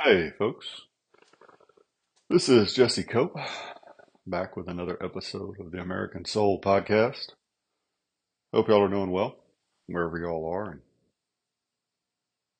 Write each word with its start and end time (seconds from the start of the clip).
Hey, 0.00 0.30
folks. 0.38 0.82
This 2.30 2.48
is 2.48 2.72
Jesse 2.72 3.02
Cope, 3.02 3.36
back 4.24 4.56
with 4.56 4.68
another 4.68 4.96
episode 5.02 5.58
of 5.58 5.72
the 5.72 5.80
American 5.80 6.24
Soul 6.24 6.60
Podcast. 6.60 7.30
Hope 8.54 8.68
y'all 8.68 8.84
are 8.84 8.88
doing 8.88 9.10
well, 9.10 9.38
wherever 9.88 10.16
y'all 10.16 10.48
are, 10.48 10.70
and 10.70 10.80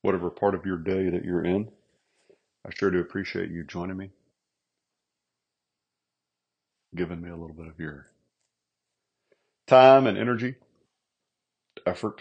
whatever 0.03 0.31
part 0.31 0.57
of 0.57 0.67
your 0.67 0.79
day 0.79 1.11
that 1.11 1.25
you're 1.25 1.45
in. 1.45 1.69
I 2.67 2.71
sure 2.75 2.91
do 2.91 2.99
appreciate 2.99 3.53
you 3.53 3.63
joining 3.63 3.97
me, 3.97 4.11
giving 6.93 7.23
me 7.23 7.31
a 7.31 7.37
little 7.37 7.55
bit 7.55 7.69
of 7.69 7.79
your 7.79 8.09
time 9.69 10.09
and 10.09 10.19
energy, 10.19 10.57
effort. 11.87 12.21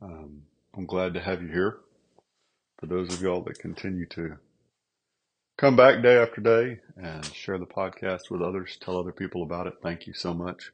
Um, 0.00 0.42
I'm 0.76 0.86
glad 0.86 1.14
to 1.14 1.20
have 1.20 1.42
you 1.42 1.48
here. 1.48 1.78
For 2.78 2.86
those 2.86 3.12
of 3.12 3.20
y'all 3.20 3.42
that 3.42 3.58
continue 3.58 4.06
to 4.06 4.36
come 5.56 5.74
back 5.74 6.02
day 6.02 6.16
after 6.16 6.40
day 6.40 6.78
and 6.96 7.24
share 7.24 7.58
the 7.58 7.66
podcast 7.66 8.30
with 8.30 8.40
others, 8.40 8.78
tell 8.80 8.96
other 8.96 9.12
people 9.12 9.42
about 9.42 9.66
it, 9.66 9.74
thank 9.82 10.06
you 10.06 10.12
so 10.14 10.32
much. 10.32 10.70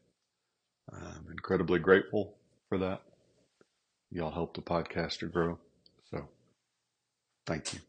I'm 0.93 1.27
incredibly 1.31 1.79
grateful 1.79 2.35
for 2.69 2.77
that. 2.79 3.03
Y'all 4.11 4.31
help 4.31 4.55
the 4.55 4.63
podcaster 4.63 5.33
grow. 5.33 5.59
So 6.11 6.29
thank 7.47 7.73
you. 7.73 7.81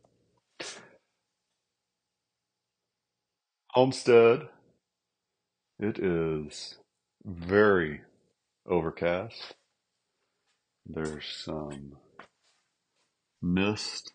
Homestead, 3.71 4.47
it 5.79 5.99
is 5.99 6.77
very 7.25 8.01
overcast. 8.65 9.55
There's 10.85 11.25
some 11.25 11.97
mist, 13.45 14.11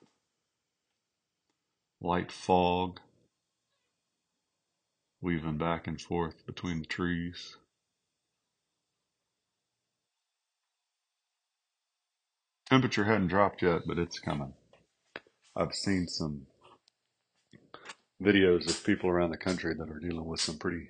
light 2.00 2.32
fog, 2.32 2.98
weaving 5.20 5.56
back 5.56 5.86
and 5.86 6.00
forth 6.00 6.44
between 6.46 6.80
the 6.80 6.86
trees. 6.86 7.56
Temperature 12.68 13.04
hadn't 13.04 13.28
dropped 13.28 13.62
yet, 13.62 13.82
but 13.86 13.98
it's 13.98 14.18
coming. 14.18 14.52
I've 15.56 15.74
seen 15.74 16.08
some 16.08 16.46
videos 18.22 18.68
of 18.68 18.84
people 18.84 19.10
around 19.10 19.30
the 19.30 19.36
country 19.36 19.74
that 19.74 19.90
are 19.90 20.00
dealing 20.00 20.24
with 20.26 20.40
some 20.40 20.58
pretty 20.58 20.88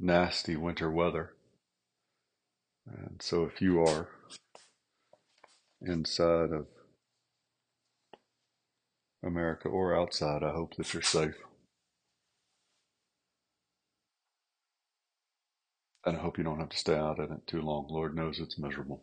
nasty 0.00 0.56
winter 0.56 0.90
weather. 0.90 1.34
And 2.86 3.20
so 3.20 3.44
if 3.44 3.60
you 3.60 3.82
are 3.82 4.08
inside 5.80 6.52
of 6.52 6.66
America 9.22 9.68
or 9.68 9.98
outside, 9.98 10.42
I 10.42 10.50
hope 10.52 10.76
that 10.76 10.92
you're 10.92 11.02
safe. 11.02 11.36
And 16.04 16.16
I 16.16 16.20
hope 16.20 16.38
you 16.38 16.44
don't 16.44 16.60
have 16.60 16.70
to 16.70 16.78
stay 16.78 16.96
out 16.96 17.18
in 17.18 17.32
it 17.32 17.46
too 17.46 17.60
long. 17.60 17.86
Lord 17.90 18.16
knows 18.16 18.38
it's 18.38 18.58
miserable. 18.58 19.02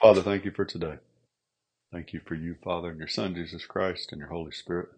Father, 0.00 0.22
thank 0.22 0.44
you 0.44 0.50
for 0.50 0.64
today. 0.64 0.96
Thank 1.92 2.12
you 2.12 2.20
for 2.26 2.34
you, 2.34 2.56
Father, 2.64 2.90
and 2.90 2.98
your 2.98 3.06
Son, 3.06 3.34
Jesus 3.34 3.66
Christ, 3.66 4.10
and 4.10 4.18
your 4.18 4.30
Holy 4.30 4.50
Spirit. 4.50 4.88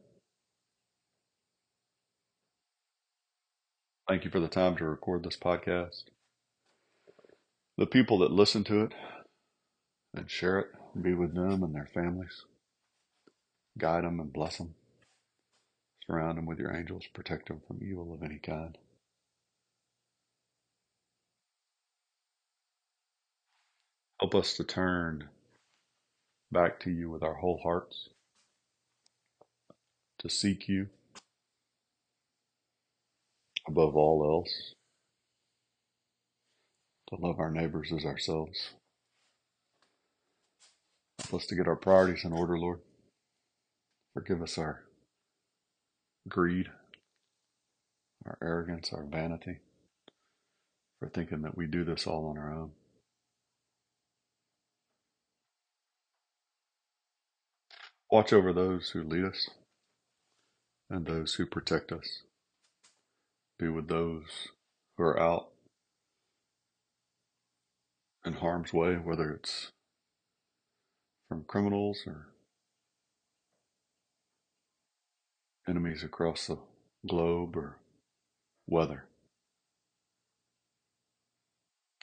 Thank 4.09 4.25
you 4.25 4.31
for 4.31 4.41
the 4.41 4.49
time 4.49 4.77
to 4.77 4.85
record 4.85 5.25
this 5.25 5.37
podcast 5.37 6.05
the 7.77 7.87
people 7.87 8.19
that 8.19 8.31
listen 8.31 8.65
to 8.65 8.83
it 8.83 8.93
and 10.15 10.31
share 10.31 10.61
it, 10.61 10.67
be 11.01 11.13
with 11.13 11.35
them 11.35 11.63
and 11.63 11.75
their 11.75 11.89
families. 11.93 12.45
Guide 13.77 14.05
them 14.05 14.21
and 14.21 14.33
bless 14.33 14.59
them. 14.59 14.75
Surround 16.07 16.39
them 16.39 16.47
with 16.47 16.59
your 16.59 16.75
angels. 16.75 17.05
Protect 17.13 17.49
them 17.49 17.61
from 17.67 17.81
evil 17.83 18.15
of 18.15 18.23
any 18.23 18.39
kind. 18.39 18.79
Help 24.21 24.35
us 24.35 24.55
to 24.55 24.65
turn 24.65 25.29
back 26.53 26.79
to 26.81 26.91
you 26.91 27.11
with 27.11 27.23
our 27.23 27.35
whole 27.35 27.61
hearts, 27.63 28.09
to 30.19 30.29
seek 30.31 30.69
you 30.69 30.89
above 33.67 33.97
all 33.97 34.25
else 34.25 34.75
to 37.15 37.27
love 37.27 37.39
our 37.39 37.51
neighbors 37.51 37.93
as 37.93 38.05
ourselves. 38.05 38.71
Help 41.21 41.41
us 41.41 41.47
to 41.47 41.55
get 41.55 41.69
our 41.69 41.77
priorities 41.77 42.25
in 42.25 42.33
order, 42.33 42.59
Lord. 42.59 42.81
Forgive 44.15 44.43
us 44.43 44.59
our 44.59 44.83
greed, 46.29 46.69
our 48.27 48.39
arrogance, 48.43 48.93
our 48.93 49.05
vanity, 49.05 49.59
for 50.99 51.09
thinking 51.09 51.43
that 51.43 51.57
we 51.57 51.67
do 51.67 51.85
this 51.85 52.07
all 52.07 52.27
on 52.29 52.39
our 52.39 52.53
own. 52.53 52.71
Watch 58.11 58.33
over 58.33 58.53
those 58.53 58.91
who 58.91 59.03
lead 59.03 59.25
us 59.25 59.51
and 60.89 61.05
those 61.07 61.35
who 61.35 61.47
protect 61.47 61.91
us. 61.91 62.23
Be 63.59 63.69
with 63.69 63.89
those 63.89 64.49
who 64.97 65.03
are 65.05 65.19
out 65.19 65.49
in 68.25 68.35
harm's 68.35 68.73
way, 68.73 68.95
whether 68.95 69.31
it's 69.33 69.73
from 71.29 71.45
criminals 71.45 72.03
or 72.07 72.29
enemies 75.69 76.03
across 76.05 76.47
the 76.47 76.59
globe 77.09 77.57
or 77.57 77.79
weather. 78.67 79.05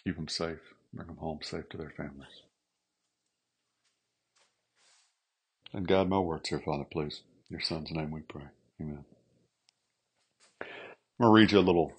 Keep 0.03 0.15
them 0.17 0.27
safe. 0.27 0.59
Bring 0.93 1.07
them 1.07 1.17
home 1.17 1.39
safe 1.41 1.69
to 1.69 1.77
their 1.77 1.93
families. 1.95 2.43
And 5.73 5.87
guide 5.87 6.09
my 6.09 6.19
words 6.19 6.49
here, 6.49 6.61
Father, 6.63 6.85
please. 6.91 7.21
In 7.49 7.55
your 7.55 7.61
Son's 7.61 7.91
name 7.91 8.11
we 8.11 8.21
pray. 8.21 8.43
Amen. 8.81 9.05
I'm 11.19 11.25
going 11.27 11.29
to 11.29 11.41
read 11.41 11.51
you 11.51 11.59
a 11.59 11.61
little 11.61 11.93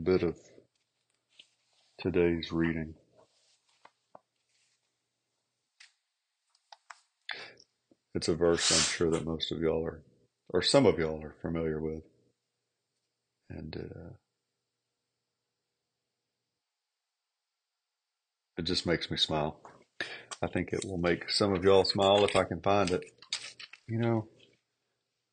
bit 0.00 0.22
of 0.22 0.36
today's 1.98 2.50
reading. 2.50 2.94
It's 8.14 8.28
a 8.28 8.34
verse 8.34 8.70
I'm 8.70 8.78
sure 8.78 9.10
that 9.10 9.26
most 9.26 9.52
of 9.52 9.60
y'all 9.60 9.84
are, 9.84 10.02
or 10.50 10.62
some 10.62 10.86
of 10.86 10.98
y'all 10.98 11.22
are 11.22 11.36
familiar 11.40 11.80
with. 11.80 12.02
And 13.50 13.76
uh, 13.76 14.14
it 18.58 18.62
just 18.62 18.86
makes 18.86 19.10
me 19.10 19.16
smile. 19.16 19.60
I 20.42 20.46
think 20.46 20.72
it 20.72 20.84
will 20.84 20.98
make 20.98 21.30
some 21.30 21.54
of 21.54 21.64
y'all 21.64 21.84
smile 21.84 22.24
if 22.24 22.34
I 22.34 22.44
can 22.44 22.60
find 22.60 22.90
it. 22.90 23.04
You 23.86 23.98
know, 23.98 24.28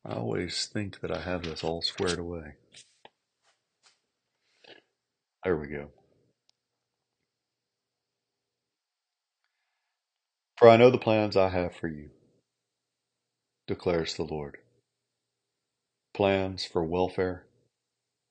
I 0.04 0.14
always 0.14 0.66
think 0.66 1.00
that 1.00 1.10
I 1.10 1.20
have 1.20 1.42
this 1.42 1.64
all 1.64 1.82
squared 1.82 2.18
away. 2.18 2.54
There 5.44 5.56
we 5.56 5.68
go. 5.68 5.90
For 10.58 10.68
I 10.68 10.76
know 10.76 10.90
the 10.90 10.98
plans 10.98 11.36
I 11.36 11.50
have 11.50 11.74
for 11.74 11.88
you, 11.88 12.10
declares 13.68 14.14
the 14.16 14.24
Lord. 14.24 14.58
Plans 16.14 16.64
for 16.64 16.84
welfare 16.84 17.46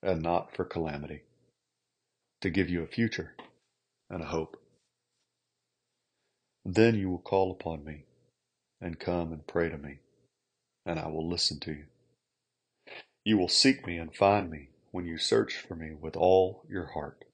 and 0.03 0.21
not 0.21 0.55
for 0.55 0.65
calamity, 0.65 1.23
to 2.41 2.49
give 2.49 2.69
you 2.69 2.83
a 2.83 2.87
future 2.87 3.35
and 4.09 4.23
a 4.23 4.27
hope. 4.27 4.57
Then 6.65 6.95
you 6.95 7.09
will 7.09 7.19
call 7.19 7.51
upon 7.51 7.83
me 7.85 8.05
and 8.81 8.99
come 8.99 9.33
and 9.33 9.47
pray 9.47 9.69
to 9.69 9.77
me, 9.77 9.99
and 10.85 10.99
I 10.99 11.07
will 11.07 11.27
listen 11.29 11.59
to 11.61 11.71
you. 11.73 11.85
You 13.25 13.37
will 13.37 13.49
seek 13.49 13.87
me 13.87 13.97
and 13.97 14.15
find 14.15 14.49
me 14.49 14.69
when 14.91 15.05
you 15.05 15.17
search 15.17 15.55
for 15.57 15.75
me 15.75 15.91
with 15.93 16.15
all 16.15 16.63
your 16.69 16.87
heart. 16.87 17.25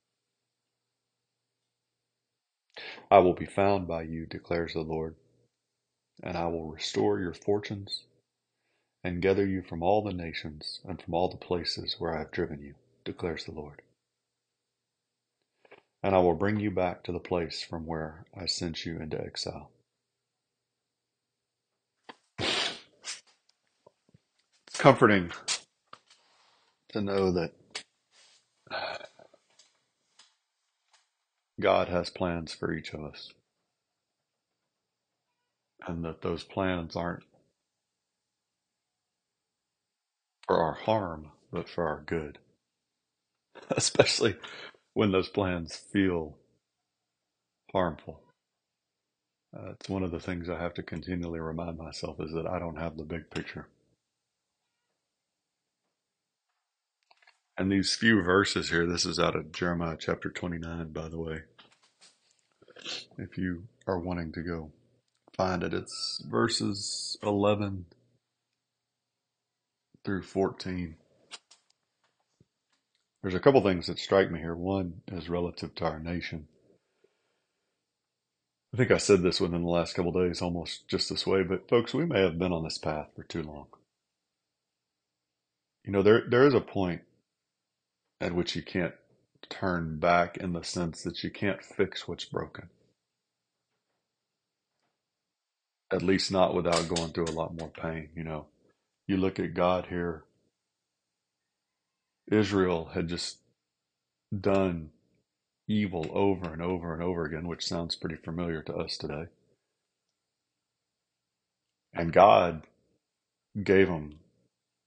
I 3.09 3.19
will 3.19 3.33
be 3.33 3.45
found 3.45 3.87
by 3.87 4.03
you, 4.03 4.25
declares 4.25 4.73
the 4.73 4.81
Lord, 4.81 5.15
and 6.21 6.37
I 6.37 6.47
will 6.47 6.71
restore 6.71 7.19
your 7.19 7.33
fortunes 7.33 8.03
and 9.03 9.21
gather 9.21 9.45
you 9.45 9.61
from 9.61 9.83
all 9.83 10.03
the 10.03 10.13
nations 10.13 10.81
and 10.83 11.01
from 11.01 11.13
all 11.13 11.29
the 11.29 11.37
places 11.37 11.95
where 11.99 12.15
I 12.15 12.19
have 12.19 12.31
driven 12.31 12.61
you, 12.61 12.75
declares 13.05 13.45
the 13.45 13.51
Lord. 13.51 13.81
And 16.03 16.15
I 16.15 16.19
will 16.19 16.35
bring 16.35 16.59
you 16.59 16.71
back 16.71 17.03
to 17.03 17.11
the 17.11 17.19
place 17.19 17.61
from 17.63 17.85
where 17.85 18.25
I 18.35 18.45
sent 18.47 18.85
you 18.85 18.97
into 18.97 19.19
exile. 19.21 19.71
It's 24.67 24.77
comforting 24.77 25.31
to 26.95 27.01
know 27.01 27.31
that 27.33 27.53
God 31.61 31.89
has 31.89 32.09
plans 32.09 32.53
for 32.53 32.73
each 32.73 32.93
of 32.93 33.03
us, 33.03 33.31
and 35.87 36.05
that 36.05 36.21
those 36.21 36.43
plans 36.43 36.95
aren't 36.95 37.23
for 40.47 40.57
our 40.57 40.73
harm, 40.75 41.31
but 41.51 41.69
for 41.69 41.87
our 41.87 42.03
good, 42.05 42.39
especially 43.71 44.35
when 44.93 45.11
those 45.11 45.29
plans 45.29 45.75
feel 45.75 46.37
harmful. 47.73 48.21
Uh, 49.57 49.71
it's 49.71 49.89
one 49.89 50.03
of 50.03 50.11
the 50.11 50.19
things 50.19 50.49
I 50.49 50.59
have 50.61 50.75
to 50.75 50.83
continually 50.83 51.39
remind 51.39 51.77
myself 51.77 52.19
is 52.19 52.31
that 52.33 52.47
I 52.47 52.59
don't 52.59 52.77
have 52.79 52.97
the 52.97 53.05
big 53.05 53.29
picture. 53.31 53.67
And 57.57 57.71
these 57.71 57.95
few 57.95 58.21
verses 58.21 58.69
here, 58.69 58.85
this 58.85 59.05
is 59.05 59.17
out 59.17 59.35
of 59.35 59.53
Jeremiah 59.53 59.95
chapter 59.97 60.29
29, 60.29 60.89
by 60.89 61.07
the 61.07 61.19
way. 61.19 61.43
If 63.17 63.37
you 63.37 63.63
are 63.87 63.97
wanting 63.97 64.33
to 64.33 64.41
go 64.41 64.71
find 65.37 65.63
it, 65.63 65.73
it's 65.73 66.21
verses 66.29 67.17
11 67.23 67.85
through 70.03 70.23
14. 70.23 70.95
There's 73.21 73.35
a 73.35 73.39
couple 73.39 73.61
things 73.61 73.87
that 73.87 73.99
strike 73.99 74.29
me 74.29 74.39
here. 74.39 74.55
One 74.55 75.01
is 75.11 75.29
relative 75.29 75.73
to 75.75 75.85
our 75.85 75.99
nation. 75.99 76.47
I 78.73 78.77
think 78.77 78.91
I 78.91 78.97
said 78.97 79.23
this 79.23 79.39
within 79.39 79.63
the 79.63 79.69
last 79.69 79.95
couple 79.95 80.11
days, 80.11 80.41
almost 80.41 80.89
just 80.89 81.09
this 81.09 81.25
way, 81.25 81.43
but 81.43 81.69
folks, 81.69 81.93
we 81.93 82.05
may 82.05 82.21
have 82.21 82.37
been 82.37 82.51
on 82.51 82.65
this 82.65 82.77
path 82.77 83.07
for 83.15 83.23
too 83.23 83.41
long. 83.41 83.67
You 85.85 85.93
know, 85.93 86.01
there 86.01 86.23
there 86.29 86.45
is 86.45 86.53
a 86.53 86.59
point 86.59 87.01
at 88.21 88.33
which 88.35 88.55
you 88.55 88.61
can't 88.63 88.93
turn 89.49 89.99
back 89.99 90.37
in 90.37 90.53
the 90.53 90.63
sense 90.63 91.03
that 91.03 91.23
you 91.23 91.29
can't 91.31 91.63
fix 91.63 92.07
what's 92.07 92.25
broken. 92.25 92.69
At 95.91 96.03
least 96.03 96.31
not 96.31 96.55
without 96.55 96.89
going 96.89 97.11
through 97.11 97.25
a 97.25 97.31
lot 97.31 97.55
more 97.57 97.69
pain, 97.69 98.09
you 98.15 98.23
know. 98.23 98.47
You 99.07 99.17
look 99.17 99.39
at 99.39 99.53
God 99.53 99.87
here. 99.89 100.25
Israel 102.31 102.91
had 102.93 103.09
just 103.09 103.39
done 104.37 104.91
evil 105.67 106.07
over 106.13 106.51
and 106.53 106.61
over 106.61 106.93
and 106.93 107.03
over 107.03 107.25
again, 107.25 107.47
which 107.47 107.65
sounds 107.67 107.95
pretty 107.95 108.17
familiar 108.17 108.61
to 108.63 108.75
us 108.75 108.97
today. 108.97 109.25
And 111.93 112.13
God 112.13 112.63
gave 113.63 113.87
them 113.87 114.19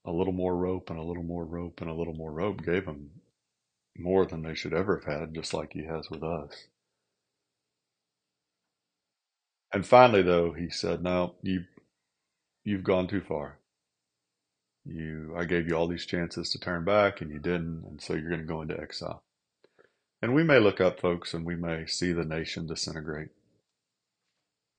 a 0.09 0.13
little 0.13 0.33
more 0.33 0.57
rope 0.57 0.91
and 0.91 0.99
a 0.99 1.03
little 1.03 1.23
more 1.23 1.45
rope 1.45 1.81
and 1.81 1.91
a 1.91 1.95
little 1.95 2.15
more 2.15 2.33
rope, 2.33 2.65
gave 2.65 2.87
them 2.87 3.11
more 3.97 4.27
than 4.27 4.43
they 4.43 4.55
should 4.55 4.73
ever 4.75 5.03
have 5.05 5.21
had, 5.21 5.35
just 5.35 5.55
like 5.55 5.75
He 5.75 5.85
has 5.85 6.11
with 6.11 6.23
us. 6.23 6.69
And 9.73 9.87
finally, 9.87 10.23
though, 10.23 10.53
He 10.53 10.71
said, 10.71 11.03
"No, 11.03 11.35
you, 11.43 11.65
you've 12.65 12.85
gone 12.85 13.09
too 13.09 13.21
far. 13.21 13.59
You, 14.85 15.35
I 15.37 15.45
gave 15.45 15.69
you 15.69 15.75
all 15.75 15.89
these 15.89 16.07
chances 16.07 16.51
to 16.51 16.59
turn 16.59 16.85
back, 16.85 17.21
and 17.21 17.31
you 17.31 17.39
didn't, 17.39 17.85
and 17.85 18.01
so 18.01 18.15
you're 18.15 18.31
going 18.31 18.41
to 18.41 18.47
go 18.47 18.63
into 18.63 18.81
exile." 18.81 19.23
And 20.23 20.35
we 20.35 20.43
may 20.43 20.59
look 20.59 20.81
up, 20.81 21.01
folks, 21.01 21.35
and 21.35 21.45
we 21.45 21.55
may 21.55 21.87
see 21.87 22.13
the 22.13 22.25
nation 22.25 22.67
disintegrate. 22.67 23.29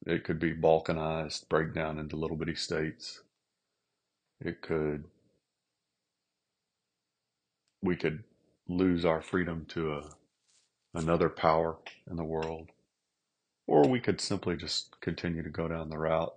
It 0.06 0.24
could 0.24 0.40
be 0.40 0.54
balkanized, 0.54 1.48
break 1.50 1.74
down 1.74 2.00
into 2.00 2.16
little 2.16 2.38
bitty 2.38 2.56
states. 2.56 3.22
It 4.42 4.62
could, 4.62 5.06
we 7.82 7.96
could 7.96 8.24
lose 8.68 9.06
our 9.06 9.22
freedom 9.22 9.66
to 9.70 9.94
a, 9.94 10.10
another 10.94 11.30
power 11.30 11.78
in 12.10 12.18
the 12.18 12.24
world. 12.24 12.70
Or 13.68 13.88
we 13.88 14.00
could 14.00 14.20
simply 14.22 14.58
just 14.58 15.00
continue 15.02 15.44
to 15.44 15.50
go 15.50 15.68
down 15.68 15.90
the 15.90 15.98
route 15.98 16.34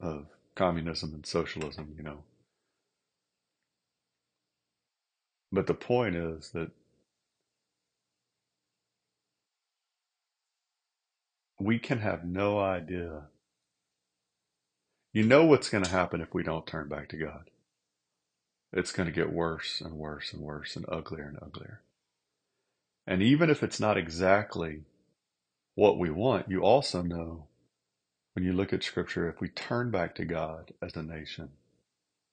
of 0.00 0.26
communism 0.54 1.14
and 1.14 1.26
socialism, 1.26 1.94
you 1.96 2.02
know. 2.02 2.24
But 5.52 5.66
the 5.66 5.74
point 5.74 6.16
is 6.16 6.50
that 6.50 6.70
we 11.58 11.78
can 11.78 11.98
have 12.00 12.24
no 12.24 12.58
idea. 12.58 13.24
You 15.12 15.24
know 15.24 15.44
what's 15.46 15.70
going 15.70 15.84
to 15.84 15.90
happen 15.90 16.20
if 16.20 16.34
we 16.34 16.42
don't 16.42 16.66
turn 16.66 16.88
back 16.88 17.08
to 17.10 17.16
God. 17.16 17.50
It's 18.76 18.92
going 18.92 19.06
to 19.06 19.12
get 19.12 19.32
worse 19.32 19.80
and 19.80 19.94
worse 19.94 20.34
and 20.34 20.42
worse 20.42 20.76
and 20.76 20.84
uglier 20.90 21.24
and 21.24 21.38
uglier. 21.42 21.80
And 23.06 23.22
even 23.22 23.48
if 23.48 23.62
it's 23.62 23.80
not 23.80 23.96
exactly 23.96 24.82
what 25.74 25.98
we 25.98 26.10
want, 26.10 26.50
you 26.50 26.60
also 26.60 27.00
know 27.00 27.46
when 28.34 28.44
you 28.44 28.52
look 28.52 28.74
at 28.74 28.84
Scripture, 28.84 29.30
if 29.30 29.40
we 29.40 29.48
turn 29.48 29.90
back 29.90 30.14
to 30.16 30.26
God 30.26 30.72
as 30.82 30.94
a 30.94 31.02
nation, 31.02 31.48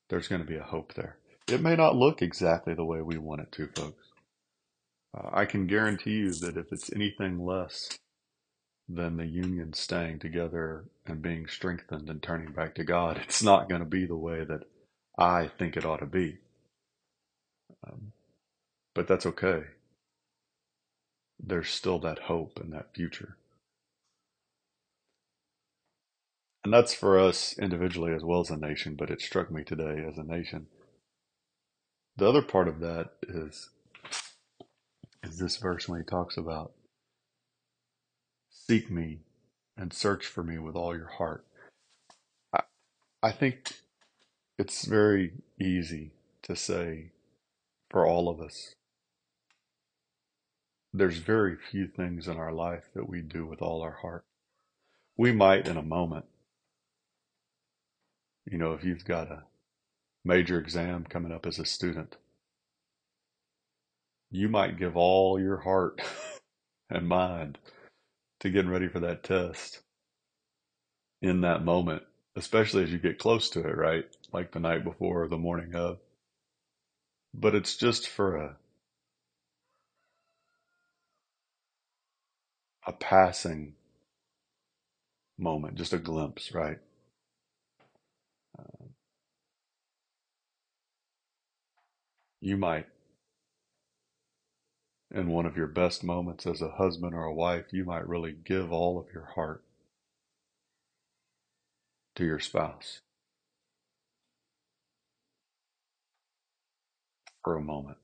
there's 0.09 0.27
going 0.27 0.41
to 0.41 0.47
be 0.47 0.57
a 0.57 0.63
hope 0.63 0.95
there. 0.95 1.15
It 1.47 1.61
may 1.61 1.77
not 1.77 1.95
look 1.95 2.21
exactly 2.21 2.73
the 2.73 2.83
way 2.83 3.01
we 3.01 3.17
want 3.17 3.39
it 3.39 3.51
to, 3.53 3.67
folks. 3.67 4.07
Uh, 5.17 5.29
I 5.31 5.45
can 5.45 5.65
guarantee 5.65 6.17
you 6.17 6.33
that 6.33 6.57
if 6.57 6.73
it's 6.73 6.91
anything 6.91 7.45
less 7.45 7.97
than 8.89 9.15
the 9.15 9.27
union 9.27 9.71
staying 9.71 10.19
together 10.19 10.89
and 11.05 11.21
being 11.21 11.47
strengthened 11.47 12.09
and 12.09 12.21
turning 12.21 12.51
back 12.51 12.75
to 12.75 12.83
God, 12.83 13.21
it's 13.23 13.41
not 13.41 13.69
going 13.69 13.79
to 13.79 13.87
be 13.87 14.05
the 14.05 14.17
way 14.17 14.43
that 14.43 14.63
I 15.17 15.47
think 15.47 15.77
it 15.77 15.85
ought 15.85 15.99
to 15.99 16.05
be. 16.05 16.37
Um, 17.87 18.13
but 18.95 19.07
that's 19.07 19.25
okay. 19.25 19.63
There's 21.39 21.69
still 21.69 21.99
that 21.99 22.19
hope 22.19 22.59
and 22.59 22.73
that 22.73 22.95
future. 22.95 23.37
And 26.63 26.73
that's 26.73 26.93
for 26.93 27.19
us 27.19 27.57
individually 27.59 28.13
as 28.13 28.23
well 28.23 28.41
as 28.41 28.49
a 28.49 28.57
nation, 28.57 28.95
but 28.95 29.09
it 29.11 29.21
struck 29.21 29.51
me 29.51 29.63
today 29.63 30.05
as 30.07 30.17
a 30.17 30.23
nation. 30.23 30.67
The 32.17 32.29
other 32.29 32.41
part 32.41 32.67
of 32.67 32.79
that 32.81 33.11
is 33.27 33.69
is 35.23 35.39
this 35.39 35.57
verse 35.57 35.87
when 35.89 35.99
he 36.01 36.05
talks 36.05 36.37
about 36.37 36.73
seek 38.51 38.91
me 38.91 39.19
and 39.77 39.93
search 39.93 40.25
for 40.25 40.43
me 40.43 40.59
with 40.59 40.75
all 40.75 40.95
your 40.95 41.07
heart. 41.07 41.45
I, 42.53 42.61
I 43.23 43.31
think 43.31 43.73
it's 44.57 44.85
very 44.85 45.33
easy 45.59 46.11
to 46.43 46.55
say 46.55 47.11
for 47.89 48.05
all 48.05 48.29
of 48.29 48.41
us. 48.41 48.75
There's 50.93 51.17
very 51.19 51.55
few 51.55 51.87
things 51.87 52.27
in 52.27 52.37
our 52.37 52.51
life 52.53 52.85
that 52.95 53.09
we 53.09 53.21
do 53.21 53.45
with 53.45 53.61
all 53.61 53.81
our 53.81 53.97
heart. 54.01 54.25
We 55.17 55.31
might 55.31 55.67
in 55.67 55.77
a 55.77 55.83
moment. 55.83 56.25
You 58.45 58.57
know, 58.57 58.73
if 58.73 58.83
you've 58.83 59.05
got 59.05 59.31
a 59.31 59.43
major 60.25 60.59
exam 60.59 61.05
coming 61.09 61.31
up 61.31 61.45
as 61.45 61.59
a 61.59 61.65
student, 61.65 62.17
you 64.31 64.49
might 64.49 64.79
give 64.79 64.97
all 64.97 65.39
your 65.39 65.57
heart 65.59 66.01
and 66.89 67.07
mind 67.07 67.57
to 68.41 68.49
getting 68.49 68.71
ready 68.71 68.87
for 68.87 68.99
that 68.99 69.23
test 69.23 69.81
in 71.21 71.41
that 71.41 71.63
moment, 71.65 72.03
especially 72.35 72.83
as 72.83 72.91
you 72.91 72.99
get 72.99 73.19
close 73.19 73.49
to 73.51 73.61
it, 73.61 73.75
right? 73.77 74.05
Like 74.31 74.51
the 74.51 74.59
night 74.59 74.83
before 74.83 75.23
or 75.23 75.27
the 75.27 75.37
morning 75.37 75.75
of. 75.75 75.99
But 77.33 77.55
it's 77.55 77.77
just 77.77 78.07
for 78.07 78.37
a 78.37 78.57
a 82.87 82.93
passing 82.93 83.75
moment, 85.37 85.75
just 85.75 85.93
a 85.93 85.97
glimpse, 85.97 86.53
right? 86.53 86.79
Uh, 88.57 88.85
you 92.41 92.57
might, 92.57 92.87
in 95.11 95.27
one 95.29 95.45
of 95.45 95.55
your 95.55 95.67
best 95.67 96.03
moments 96.03 96.45
as 96.45 96.61
a 96.61 96.71
husband 96.71 97.13
or 97.13 97.23
a 97.23 97.33
wife, 97.33 97.65
you 97.71 97.85
might 97.85 98.07
really 98.07 98.33
give 98.33 98.71
all 98.71 98.99
of 98.99 99.07
your 99.13 99.25
heart 99.35 99.63
to 102.15 102.25
your 102.25 102.39
spouse 102.39 103.01
for 107.43 107.55
a 107.55 107.61
moment. 107.61 107.97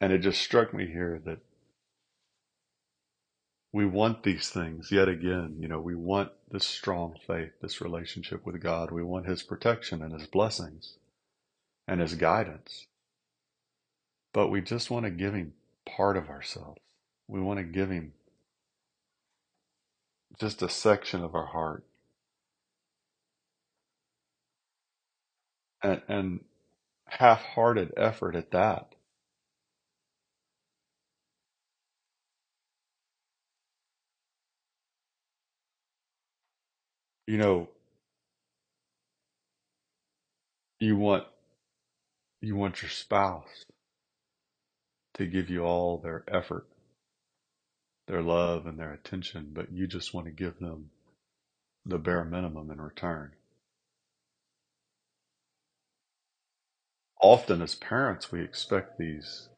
And 0.00 0.12
it 0.12 0.18
just 0.18 0.40
struck 0.40 0.72
me 0.72 0.86
here 0.86 1.20
that 1.24 1.40
we 3.72 3.84
want 3.84 4.22
these 4.22 4.48
things 4.48 4.90
yet 4.90 5.08
again. 5.08 5.56
You 5.58 5.68
know, 5.68 5.80
we 5.80 5.94
want 5.94 6.30
this 6.50 6.66
strong 6.66 7.16
faith, 7.26 7.50
this 7.60 7.80
relationship 7.80 8.46
with 8.46 8.60
God. 8.60 8.90
We 8.90 9.02
want 9.02 9.26
His 9.26 9.42
protection 9.42 10.02
and 10.02 10.12
His 10.12 10.28
blessings 10.28 10.94
and 11.86 12.00
His 12.00 12.14
guidance. 12.14 12.86
But 14.32 14.48
we 14.48 14.60
just 14.60 14.90
want 14.90 15.04
to 15.04 15.10
give 15.10 15.34
Him 15.34 15.54
part 15.84 16.16
of 16.16 16.28
ourselves. 16.28 16.78
We 17.26 17.40
want 17.40 17.58
to 17.58 17.64
give 17.64 17.90
Him 17.90 18.12
just 20.38 20.62
a 20.62 20.68
section 20.68 21.22
of 21.24 21.34
our 21.34 21.46
heart. 21.46 21.84
And, 25.82 26.02
and 26.08 26.40
half 27.06 27.42
hearted 27.42 27.92
effort 27.96 28.36
at 28.36 28.50
that. 28.52 28.94
You 37.26 37.36
know, 37.38 37.68
you 40.80 40.96
want 40.96 41.24
you 42.40 42.56
want 42.56 42.82
your 42.82 42.90
spouse 42.90 43.66
to 45.14 45.26
give 45.26 45.50
you 45.50 45.64
all 45.64 45.98
their 45.98 46.24
effort 46.28 46.66
their 48.08 48.22
love 48.22 48.66
and 48.66 48.78
their 48.78 48.92
attention, 48.92 49.50
but 49.52 49.70
you 49.70 49.86
just 49.86 50.14
want 50.14 50.26
to 50.26 50.32
give 50.32 50.58
them 50.58 50.90
the 51.84 51.98
bare 51.98 52.24
minimum 52.24 52.70
in 52.70 52.80
return. 52.80 53.32
Often 57.22 57.62
as 57.62 57.74
parents, 57.74 58.32
we 58.32 58.42
expect 58.42 58.98
these 58.98 59.48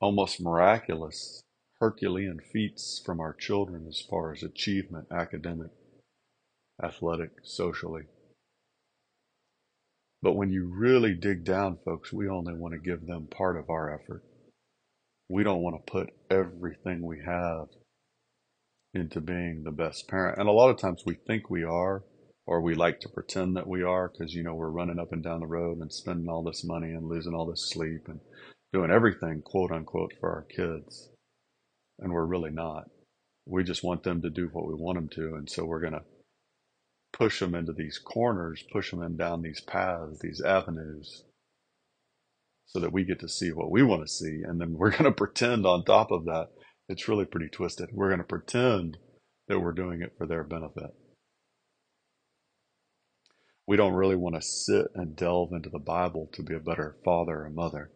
almost 0.00 0.40
miraculous 0.40 1.42
Herculean 1.80 2.40
feats 2.52 3.00
from 3.04 3.20
our 3.20 3.32
children 3.32 3.86
as 3.88 4.00
far 4.00 4.32
as 4.32 4.42
achievement, 4.42 5.06
academic, 5.12 5.70
athletic, 6.82 7.30
socially. 7.44 8.02
But 10.20 10.32
when 10.32 10.50
you 10.50 10.66
really 10.66 11.14
dig 11.14 11.44
down, 11.44 11.78
folks, 11.84 12.12
we 12.12 12.28
only 12.28 12.54
want 12.54 12.74
to 12.74 12.80
give 12.80 13.06
them 13.06 13.28
part 13.30 13.56
of 13.56 13.70
our 13.70 13.94
effort. 13.94 14.24
We 15.28 15.44
don't 15.44 15.62
want 15.62 15.76
to 15.76 15.90
put 15.90 16.10
everything 16.30 17.02
we 17.02 17.18
have 17.24 17.66
into 18.94 19.20
being 19.20 19.62
the 19.64 19.70
best 19.70 20.08
parent. 20.08 20.38
And 20.38 20.48
a 20.48 20.52
lot 20.52 20.70
of 20.70 20.78
times 20.78 21.02
we 21.04 21.14
think 21.26 21.50
we 21.50 21.64
are, 21.64 22.02
or 22.46 22.62
we 22.62 22.74
like 22.74 23.00
to 23.00 23.08
pretend 23.08 23.56
that 23.56 23.66
we 23.66 23.82
are 23.82 24.08
because, 24.08 24.34
you 24.34 24.42
know, 24.42 24.54
we're 24.54 24.70
running 24.70 24.98
up 24.98 25.12
and 25.12 25.22
down 25.22 25.40
the 25.40 25.46
road 25.46 25.78
and 25.78 25.92
spending 25.92 26.28
all 26.28 26.42
this 26.42 26.64
money 26.64 26.88
and 26.88 27.06
losing 27.06 27.34
all 27.34 27.46
this 27.46 27.70
sleep 27.70 28.08
and 28.08 28.20
doing 28.72 28.90
everything, 28.90 29.42
quote 29.42 29.70
unquote, 29.70 30.12
for 30.18 30.30
our 30.30 30.42
kids. 30.44 31.10
And 31.98 32.12
we're 32.12 32.24
really 32.24 32.50
not. 32.50 32.84
We 33.46 33.64
just 33.64 33.84
want 33.84 34.02
them 34.02 34.22
to 34.22 34.30
do 34.30 34.48
what 34.52 34.66
we 34.66 34.74
want 34.74 34.96
them 34.96 35.08
to. 35.10 35.36
And 35.36 35.50
so 35.50 35.64
we're 35.64 35.80
going 35.80 35.94
to 35.94 36.04
push 37.12 37.40
them 37.40 37.54
into 37.54 37.72
these 37.72 37.98
corners, 37.98 38.64
push 38.72 38.90
them 38.90 39.02
in 39.02 39.16
down 39.16 39.42
these 39.42 39.60
paths, 39.60 40.18
these 40.20 40.40
avenues, 40.40 41.24
so 42.68 42.80
that 42.80 42.92
we 42.92 43.04
get 43.04 43.18
to 43.20 43.28
see 43.28 43.50
what 43.50 43.70
we 43.70 43.82
want 43.82 44.02
to 44.02 44.12
see. 44.12 44.42
And 44.46 44.60
then 44.60 44.74
we're 44.74 44.90
going 44.96 45.04
to 45.04 45.12
pretend 45.12 45.66
on 45.66 45.84
top 45.84 46.10
of 46.10 46.24
that. 46.26 46.48
It's 46.88 47.08
really 47.08 47.24
pretty 47.24 47.48
twisted. 47.48 47.90
We're 47.92 48.08
going 48.08 48.18
to 48.18 48.24
pretend 48.24 48.98
that 49.48 49.60
we're 49.60 49.72
doing 49.72 50.02
it 50.02 50.12
for 50.16 50.26
their 50.26 50.44
benefit. 50.44 50.94
We 53.66 53.76
don't 53.76 53.94
really 53.94 54.16
want 54.16 54.34
to 54.34 54.42
sit 54.42 54.86
and 54.94 55.16
delve 55.16 55.52
into 55.52 55.68
the 55.68 55.78
Bible 55.78 56.30
to 56.32 56.42
be 56.42 56.54
a 56.54 56.60
better 56.60 56.96
father 57.04 57.44
or 57.44 57.50
mother. 57.50 57.90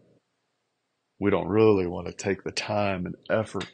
We 1.19 1.31
don't 1.31 1.49
really 1.49 1.87
want 1.87 2.09
to 2.09 2.13
take 2.13 2.45
the 2.45 2.53
time 2.53 3.07
and 3.07 3.15
effort 3.31 3.71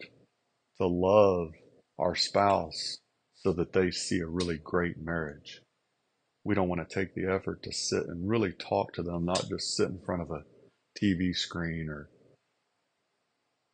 to 0.79 0.87
love 0.87 1.51
our 1.99 2.15
spouse 2.15 2.99
so 3.35 3.53
that 3.53 3.73
they 3.73 3.91
see 3.91 4.21
a 4.21 4.27
really 4.27 4.59
great 4.59 4.97
marriage. 5.01 5.61
We 6.45 6.55
don't 6.55 6.69
want 6.69 6.89
to 6.89 6.95
take 6.95 7.15
the 7.15 7.27
effort 7.27 7.63
to 7.65 7.73
sit 7.73 8.07
and 8.07 8.29
really 8.29 8.53
talk 8.53 8.93
to 8.95 9.03
them, 9.03 9.25
not 9.25 9.49
just 9.49 9.77
sit 9.77 9.89
in 9.89 10.01
front 10.05 10.23
of 10.23 10.31
a 10.31 10.45
TV 11.03 11.35
screen 11.37 11.89
or 11.89 12.11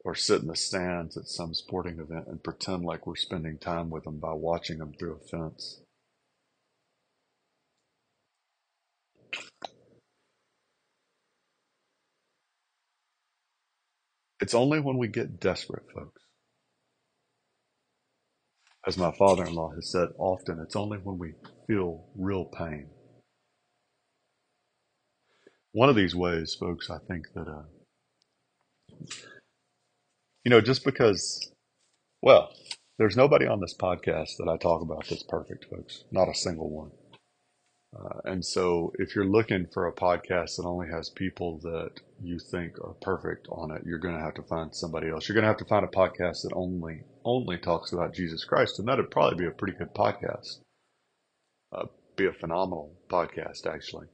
or 0.04 0.14
sit 0.14 0.43
in 0.43 0.49
the 0.49 0.57
stands 0.57 1.16
at 1.16 1.28
some 1.28 1.54
sporting 1.54 1.99
event 1.99 2.26
and 2.28 2.43
pretend 2.45 2.85
like 2.85 3.07
we're 3.07 3.16
spending 3.16 3.59
time 3.59 3.90
with 3.90 4.04
them 4.04 4.19
by 4.19 4.33
watching 4.33 4.78
them 4.78 4.93
through 4.99 5.14
a 5.16 5.28
fence. 5.28 5.81
It's 14.40 14.54
only 14.54 14.81
when 14.81 14.99
we 14.99 15.09
get 15.09 15.40
desperate, 15.40 15.85
folks, 15.95 16.23
as 18.87 18.99
my 18.99 19.12
father 19.12 19.45
in 19.45 19.54
law 19.54 19.71
has 19.75 19.90
said 19.90 20.11
often, 20.19 20.61
it's 20.61 20.76
only 20.76 20.99
when 20.99 21.19
we 21.19 21.35
feel 21.66 22.07
real 22.16 22.45
pain. 22.47 22.88
One 25.75 25.88
of 25.88 25.97
these 25.97 26.14
ways, 26.14 26.54
folks, 26.54 26.88
I 26.88 26.99
think 26.99 27.33
that, 27.35 27.49
uh, 27.49 27.64
you 30.45 30.50
know, 30.50 30.61
just 30.61 30.85
because, 30.85 31.50
well, 32.23 32.52
there's 32.97 33.16
nobody 33.16 33.49
on 33.49 33.59
this 33.59 33.76
podcast 33.76 34.37
that 34.38 34.49
I 34.49 34.57
talk 34.57 34.83
about 34.83 35.09
that's 35.09 35.25
perfect, 35.25 35.66
folks. 35.69 36.04
Not 36.12 36.28
a 36.28 36.35
single 36.35 36.71
one. 36.71 36.93
Uh, 37.93 38.21
and 38.25 38.45
so 38.45 38.93
if 39.00 39.16
you're 39.16 39.26
looking 39.26 39.66
for 39.66 39.88
a 39.88 39.93
podcast 39.93 40.57
that 40.57 40.64
only 40.64 40.87
has 40.88 41.11
people 41.11 41.59
that 41.59 41.90
you 42.23 42.38
think 42.38 42.78
are 42.78 42.95
perfect 43.02 43.49
on 43.50 43.73
it, 43.73 43.83
you're 43.85 43.99
going 43.99 44.14
to 44.14 44.23
have 44.23 44.35
to 44.35 44.45
find 44.45 44.73
somebody 44.73 45.09
else. 45.09 45.28
You're 45.28 45.35
going 45.35 45.43
to 45.43 45.49
have 45.49 45.57
to 45.57 45.64
find 45.64 45.85
a 45.85 45.88
podcast 45.88 46.43
that 46.43 46.52
only 46.54 47.00
only 47.25 47.59
talks 47.59 47.93
about 47.93 48.14
Jesus 48.14 48.45
Christ, 48.45 48.78
and 48.78 48.87
that'd 48.87 49.11
probably 49.11 49.38
be 49.38 49.49
a 49.49 49.50
pretty 49.50 49.76
good 49.76 49.93
podcast. 49.93 50.61
Uh, 51.73 51.87
be 52.14 52.26
a 52.26 52.33
phenomenal 52.33 52.95
podcast, 53.09 53.66
actually. 53.66 54.07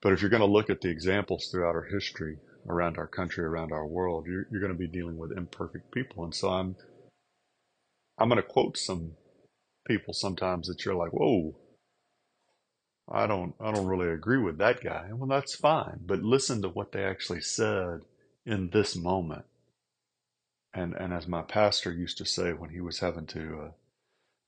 But 0.00 0.12
if 0.12 0.20
you're 0.20 0.30
going 0.30 0.40
to 0.40 0.46
look 0.46 0.70
at 0.70 0.80
the 0.80 0.90
examples 0.90 1.48
throughout 1.50 1.74
our 1.74 1.84
history, 1.84 2.38
around 2.68 2.98
our 2.98 3.06
country, 3.06 3.44
around 3.44 3.72
our 3.72 3.86
world, 3.86 4.26
you're, 4.26 4.46
you're 4.50 4.60
going 4.60 4.72
to 4.72 4.78
be 4.78 4.86
dealing 4.86 5.16
with 5.16 5.36
imperfect 5.36 5.90
people. 5.92 6.24
And 6.24 6.34
so 6.34 6.50
I'm, 6.50 6.76
I'm 8.18 8.28
going 8.28 8.40
to 8.40 8.46
quote 8.48 8.76
some 8.76 9.12
people 9.86 10.14
sometimes 10.14 10.68
that 10.68 10.84
you're 10.84 10.94
like, 10.94 11.12
whoa, 11.12 11.56
I 13.10 13.26
don't, 13.26 13.54
I 13.60 13.72
don't 13.72 13.86
really 13.86 14.10
agree 14.10 14.38
with 14.38 14.58
that 14.58 14.82
guy. 14.82 15.08
Well, 15.12 15.28
that's 15.28 15.54
fine, 15.54 16.00
but 16.04 16.22
listen 16.22 16.62
to 16.62 16.68
what 16.68 16.92
they 16.92 17.04
actually 17.04 17.40
said 17.40 18.02
in 18.44 18.70
this 18.70 18.94
moment. 18.94 19.46
And, 20.74 20.94
and 20.94 21.12
as 21.12 21.26
my 21.26 21.42
pastor 21.42 21.90
used 21.90 22.18
to 22.18 22.26
say 22.26 22.52
when 22.52 22.70
he 22.70 22.80
was 22.80 23.00
having 23.00 23.26
to 23.28 23.60
uh, 23.64 23.70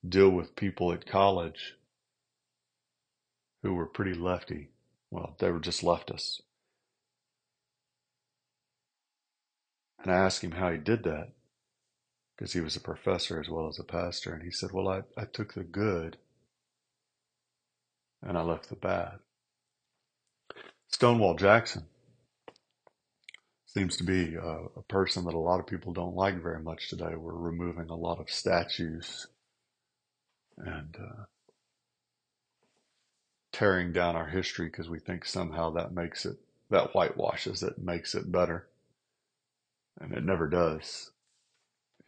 deal 0.07 0.28
with 0.28 0.57
people 0.57 0.92
at 0.92 1.07
college 1.07 1.76
who 3.62 3.75
were 3.75 3.87
pretty 3.87 4.14
lefty, 4.14 4.69
well, 5.11 5.37
they 5.38 5.50
were 5.50 5.61
just 5.61 5.83
leftists. 5.83 6.40
And 10.02 10.12
I 10.12 10.17
asked 10.17 10.43
him 10.43 10.52
how 10.52 10.71
he 10.71 10.79
did 10.79 11.05
that 11.05 11.29
because 12.37 12.52
he 12.52 12.61
was 12.61 12.76
a 12.76 12.81
professor 12.81 13.38
as 13.38 13.50
well 13.50 13.69
as 13.69 13.79
a 13.79 13.85
pastor. 13.85 14.33
And 14.33 14.43
he 14.43 14.50
said, 14.50 14.71
Well, 14.73 14.88
I, 14.88 15.02
I 15.21 15.26
took 15.26 15.55
the 15.55 15.64
good 15.64 16.17
and 18.23 18.38
I 18.38 18.43
left 18.43 18.69
the 18.69 18.76
bad. 18.76 19.19
Stonewall 20.88 21.35
Jackson 21.35 21.85
seems 23.67 23.97
to 23.99 24.05
be 24.05 24.35
a, 24.35 24.57
a, 24.76 24.83
person 24.88 25.25
that 25.25 25.35
a 25.35 25.38
lot 25.38 25.61
of 25.61 25.67
people 25.67 25.93
don't 25.93 26.17
like 26.17 26.43
very 26.43 26.61
much 26.61 26.88
today. 26.88 27.14
We're 27.17 27.35
removing 27.35 27.88
a 27.88 27.95
lot 27.95 28.19
of 28.19 28.29
statues 28.29 29.29
and 30.57 30.97
uh, 30.99 31.25
tearing 33.52 33.92
down 33.92 34.16
our 34.16 34.26
history 34.26 34.66
because 34.66 34.88
we 34.88 34.99
think 34.99 35.25
somehow 35.25 35.71
that 35.71 35.92
makes 35.92 36.25
it, 36.25 36.37
that 36.71 36.92
whitewashes 36.92 37.62
it, 37.62 37.78
makes 37.78 38.14
it 38.14 38.30
better. 38.30 38.69
And 40.00 40.12
it 40.12 40.25
never 40.25 40.49
does. 40.49 41.11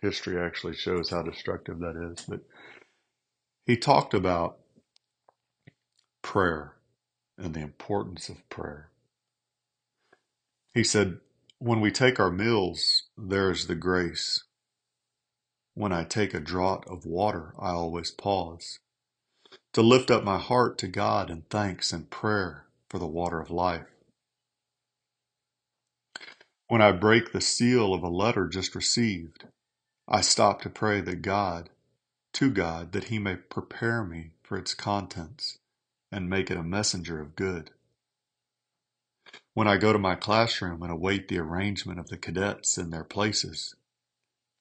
History 0.00 0.40
actually 0.40 0.74
shows 0.74 1.10
how 1.10 1.22
destructive 1.22 1.78
that 1.80 1.96
is. 1.96 2.24
But 2.26 2.40
he 3.66 3.76
talked 3.76 4.14
about 4.14 4.58
prayer 6.22 6.74
and 7.38 7.54
the 7.54 7.60
importance 7.60 8.28
of 8.28 8.48
prayer. 8.48 8.90
He 10.74 10.84
said, 10.84 11.18
When 11.58 11.80
we 11.80 11.90
take 11.90 12.18
our 12.18 12.30
meals, 12.30 13.04
there 13.16 13.50
is 13.50 13.66
the 13.66 13.74
grace. 13.74 14.44
When 15.74 15.92
I 15.92 16.04
take 16.04 16.34
a 16.34 16.40
draught 16.40 16.86
of 16.86 17.06
water, 17.06 17.54
I 17.58 17.70
always 17.70 18.10
pause 18.10 18.78
to 19.74 19.82
lift 19.82 20.10
up 20.10 20.24
my 20.24 20.38
heart 20.38 20.78
to 20.78 20.88
God 20.88 21.30
in 21.30 21.42
thanks 21.50 21.92
and 21.92 22.10
prayer 22.10 22.66
for 22.90 22.98
the 22.98 23.06
water 23.06 23.40
of 23.40 23.50
life. 23.50 23.86
When 26.68 26.82
I 26.82 26.92
break 26.92 27.32
the 27.32 27.40
seal 27.42 27.94
of 27.94 28.02
a 28.02 28.08
letter 28.08 28.48
just 28.48 28.74
received, 28.74 29.46
I 30.08 30.22
stop 30.22 30.62
to 30.62 30.70
pray 30.70 31.00
that 31.02 31.22
God, 31.22 31.70
to 32.34 32.50
God, 32.50 32.92
that 32.92 33.04
He 33.06 33.18
may 33.18 33.36
prepare 33.36 34.04
me 34.04 34.32
for 34.42 34.58
its 34.58 34.74
contents 34.74 35.58
and 36.12 36.30
make 36.30 36.50
it 36.50 36.58
a 36.58 36.62
messenger 36.64 37.20
of 37.20 37.36
good. 37.36 37.70
When 39.54 39.68
I 39.68 39.78
go 39.78 39.92
to 39.92 39.98
my 39.98 40.16
classroom 40.16 40.82
and 40.82 40.92
await 40.92 41.28
the 41.28 41.38
arrangement 41.40 42.00
of 42.00 42.08
the 42.08 42.18
cadets 42.18 42.78
in 42.78 42.90
their 42.90 43.04
places, 43.04 43.74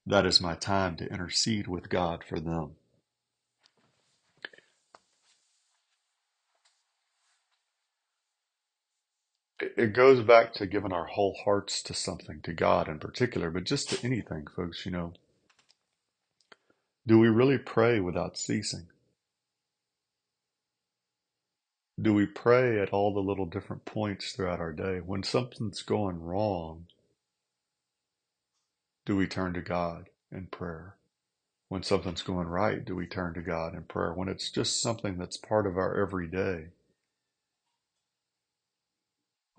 that 0.05 0.25
is 0.25 0.41
my 0.41 0.55
time 0.55 0.97
to 0.97 1.07
intercede 1.11 1.67
with 1.67 1.89
God 1.89 2.23
for 2.27 2.39
them. 2.39 2.71
It 9.61 9.93
goes 9.93 10.23
back 10.23 10.53
to 10.55 10.67
giving 10.67 10.93
our 10.93 11.05
whole 11.05 11.37
hearts 11.45 11.83
to 11.83 11.93
something, 11.93 12.41
to 12.41 12.53
God 12.53 12.89
in 12.89 12.99
particular, 12.99 13.51
but 13.51 13.65
just 13.65 13.89
to 13.89 14.05
anything, 14.05 14.47
folks, 14.55 14.85
you 14.85 14.91
know. 14.91 15.13
Do 17.07 17.19
we 17.19 17.29
really 17.29 17.57
pray 17.57 17.99
without 17.99 18.37
ceasing? 18.37 18.87
Do 22.01 22.13
we 22.13 22.25
pray 22.25 22.79
at 22.79 22.89
all 22.91 23.13
the 23.13 23.19
little 23.21 23.45
different 23.45 23.85
points 23.85 24.31
throughout 24.33 24.59
our 24.59 24.73
day? 24.73 24.99
When 24.99 25.23
something's 25.23 25.83
going 25.83 26.21
wrong, 26.21 26.87
do 29.05 29.15
we 29.15 29.27
turn 29.27 29.53
to 29.53 29.61
God 29.61 30.09
in 30.31 30.47
prayer? 30.47 30.95
When 31.69 31.83
something's 31.83 32.21
going 32.23 32.47
right, 32.47 32.83
do 32.83 32.95
we 32.95 33.07
turn 33.07 33.33
to 33.35 33.41
God 33.41 33.75
in 33.75 33.83
prayer? 33.83 34.13
When 34.13 34.29
it's 34.29 34.51
just 34.51 34.81
something 34.81 35.17
that's 35.17 35.37
part 35.37 35.67
of 35.67 35.77
our 35.77 35.99
everyday, 36.01 36.67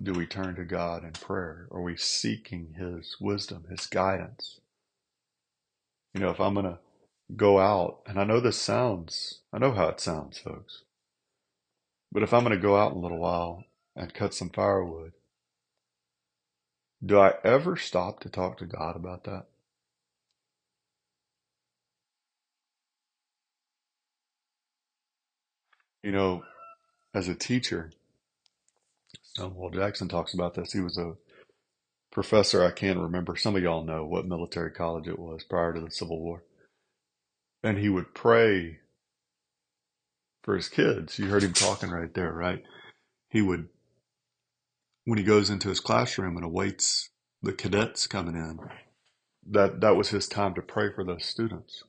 do 0.02 0.12
we 0.12 0.26
turn 0.26 0.56
to 0.56 0.64
God 0.64 1.04
in 1.04 1.12
prayer? 1.12 1.68
Are 1.71 1.80
we 1.80 1.97
seeking 1.97 2.75
His 2.76 3.16
wisdom, 3.21 3.66
His 3.71 3.87
guidance? 3.87 4.61
You 6.14 6.21
know, 6.21 6.30
if 6.30 6.40
I'm 6.40 6.54
going 6.54 6.66
to 6.66 6.78
go 7.37 7.59
out, 7.59 8.00
and 8.06 8.18
I 8.18 8.25
know 8.25 8.40
this 8.40 8.59
sounds, 8.59 9.40
I 9.52 9.59
know 9.59 9.73
how 9.73 9.88
it 9.88 10.00
sounds, 10.00 10.38
folks, 10.38 10.82
but 12.11 12.23
if 12.23 12.35
I'm 12.35 12.44
going 12.44 12.56
to 12.56 12.62
go 12.62 12.76
out 12.76 12.92
in 12.92 12.99
a 12.99 13.00
little 13.00 13.18
while 13.18 13.64
and 13.94 14.12
cut 14.12 14.35
some 14.35 14.50
firewood, 14.50 15.12
do 17.04 17.18
I 17.18 17.35
ever 17.44 17.76
stop 17.76 18.21
to 18.21 18.28
talk 18.28 18.59
to 18.59 18.66
God 18.66 18.97
about 18.97 19.25
that? 19.25 19.47
You 26.02 26.11
know, 26.12 26.42
as 27.14 27.28
a 27.28 27.35
teacher, 27.35 27.92
Oh, 29.39 29.45
Stonewall 29.49 29.71
Jackson 29.71 30.09
talks 30.09 30.35
about 30.35 30.55
this. 30.55 30.73
He 30.73 30.81
was 30.81 30.99
a 30.99 31.15
professor. 32.12 32.65
I 32.65 32.71
can't 32.73 32.99
remember. 32.99 33.37
Some 33.37 33.57
of 33.57 33.62
y'all 33.62 33.85
know 33.85 34.05
what 34.05 34.27
military 34.27 34.71
college 34.71 35.09
it 35.09 35.19
was 35.19 35.45
prior 35.45 35.75
to 35.75 35.81
the 35.81 35.91
Civil 35.91 36.21
War. 36.21 36.45
And 37.62 37.79
he 37.79 37.89
would 37.89 38.15
pray 38.15 38.81
for 40.43 40.57
his 40.57 40.69
kids. 40.69 41.19
You 41.19 41.29
heard 41.29 41.45
him 41.45 41.53
talking 41.55 41.91
right 41.91 42.12
there, 42.15 42.33
right? 42.33 42.62
He 43.31 43.43
would, 43.43 43.69
when 45.05 45.19
he 45.19 45.25
goes 45.25 45.51
into 45.51 45.69
his 45.69 45.81
classroom 45.81 46.37
and 46.37 46.45
awaits 46.45 47.11
the 47.43 47.53
cadets 47.53 48.07
coming 48.07 48.37
in, 48.37 48.59
that, 49.51 49.81
that 49.81 49.97
was 49.97 50.11
his 50.11 50.29
time 50.29 50.55
to 50.55 50.62
pray 50.62 50.93
for 50.95 51.05
those 51.05 51.27
students. 51.27 51.85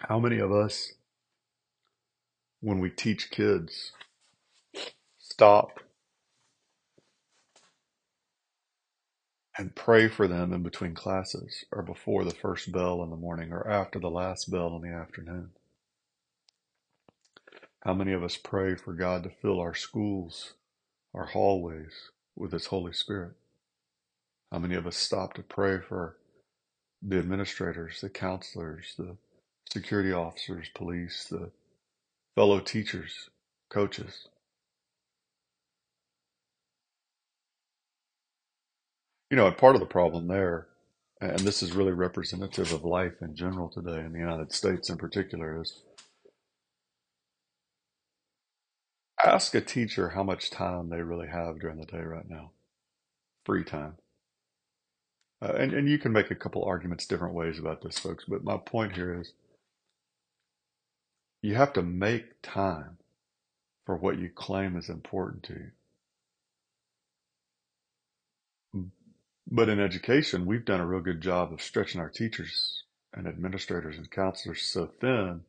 How 0.00 0.18
many 0.20 0.38
of 0.38 0.52
us, 0.52 0.92
when 2.60 2.80
we 2.80 2.90
teach 2.90 3.30
kids, 3.30 3.92
stop 5.18 5.80
and 9.58 9.74
pray 9.76 10.08
for 10.08 10.28
them 10.28 10.52
in 10.52 10.62
between 10.62 10.94
classes 10.94 11.64
or 11.72 11.82
before 11.82 12.24
the 12.24 12.34
first 12.34 12.72
bell 12.72 13.02
in 13.02 13.10
the 13.10 13.16
morning 13.16 13.52
or 13.52 13.68
after 13.68 13.98
the 13.98 14.10
last 14.10 14.50
bell 14.50 14.76
in 14.76 14.82
the 14.82 14.96
afternoon? 14.96 15.50
How 17.84 17.94
many 17.94 18.12
of 18.12 18.24
us 18.24 18.36
pray 18.36 18.74
for 18.76 18.94
God 18.94 19.24
to 19.24 19.30
fill 19.30 19.60
our 19.60 19.74
schools, 19.74 20.54
our 21.14 21.26
hallways 21.26 22.10
with 22.36 22.52
His 22.52 22.66
Holy 22.66 22.92
Spirit? 22.92 23.32
How 24.52 24.58
many 24.58 24.76
of 24.76 24.86
us 24.86 24.96
stop 24.96 25.34
to 25.34 25.42
pray 25.42 25.80
for 25.80 26.16
the 27.02 27.18
administrators, 27.18 28.00
the 28.00 28.10
counselors, 28.10 28.94
the 28.98 29.16
security 29.72 30.12
officers, 30.12 30.68
police, 30.74 31.26
the 31.30 31.50
fellow 32.36 32.60
teachers, 32.60 33.30
coaches? 33.70 34.28
You 39.30 39.36
know, 39.36 39.48
and 39.48 39.56
part 39.56 39.74
of 39.74 39.80
the 39.80 39.86
problem 39.86 40.28
there, 40.28 40.68
and 41.20 41.40
this 41.40 41.62
is 41.62 41.72
really 41.72 41.92
representative 41.92 42.72
of 42.72 42.84
life 42.84 43.14
in 43.20 43.34
general 43.34 43.68
today 43.68 44.04
in 44.04 44.12
the 44.12 44.20
United 44.20 44.52
States 44.52 44.88
in 44.88 44.98
particular, 44.98 45.60
is 45.60 45.82
ask 49.24 49.54
a 49.54 49.60
teacher 49.60 50.10
how 50.10 50.22
much 50.22 50.50
time 50.50 50.90
they 50.90 51.00
really 51.00 51.26
have 51.26 51.58
during 51.58 51.78
the 51.78 51.86
day 51.86 52.02
right 52.02 52.28
now. 52.28 52.52
Free 53.44 53.64
time. 53.64 53.94
Uh, 55.42 55.52
and, 55.58 55.72
and 55.72 55.88
you 55.88 55.98
can 55.98 56.12
make 56.12 56.30
a 56.30 56.36
couple 56.36 56.64
arguments 56.64 57.06
different 57.06 57.34
ways 57.34 57.58
about 57.58 57.82
this, 57.82 57.98
folks, 57.98 58.24
but 58.28 58.44
my 58.44 58.56
point 58.56 58.92
here 58.92 59.18
is 59.20 59.32
you 61.46 61.54
have 61.54 61.72
to 61.72 61.82
make 61.82 62.42
time 62.42 62.98
for 63.84 63.96
what 63.96 64.18
you 64.18 64.28
claim 64.28 64.76
is 64.76 64.88
important 64.88 65.44
to 65.44 65.52
you. 65.52 65.70
But 69.48 69.68
in 69.68 69.78
education, 69.78 70.44
we've 70.44 70.64
done 70.64 70.80
a 70.80 70.86
real 70.86 71.00
good 71.00 71.20
job 71.20 71.52
of 71.52 71.62
stretching 71.62 72.00
our 72.00 72.10
teachers 72.10 72.82
and 73.14 73.28
administrators 73.28 73.96
and 73.96 74.10
counselors 74.10 74.62
so 74.62 74.86
thin 75.00 75.42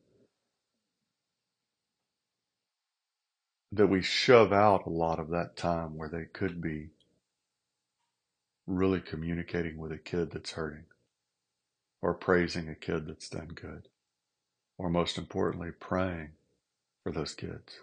that 3.72 3.88
we 3.88 4.00
shove 4.00 4.52
out 4.52 4.86
a 4.86 4.90
lot 4.90 5.18
of 5.18 5.30
that 5.30 5.56
time 5.56 5.96
where 5.96 6.08
they 6.08 6.26
could 6.32 6.62
be 6.62 6.90
really 8.68 9.00
communicating 9.00 9.78
with 9.78 9.90
a 9.90 9.98
kid 9.98 10.30
that's 10.30 10.52
hurting 10.52 10.84
or 12.00 12.14
praising 12.14 12.68
a 12.68 12.76
kid 12.76 13.08
that's 13.08 13.28
done 13.28 13.48
good 13.48 13.88
or 14.78 14.88
most 14.88 15.18
importantly, 15.18 15.70
praying 15.78 16.30
for 17.02 17.12
those 17.12 17.34
kids, 17.34 17.80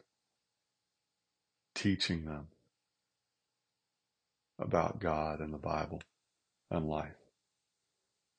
teaching 1.76 2.26
them 2.26 2.48
about 4.60 5.00
God 5.00 5.40
and 5.42 5.54
the 5.54 5.58
Bible 5.58 6.02
and 6.72 6.88
life, 6.88 7.16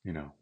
you 0.03 0.13
know. 0.13 0.33